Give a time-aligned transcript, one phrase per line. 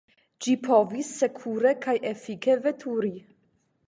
[0.43, 3.13] Ĝi povis sekure kaj efike veturi.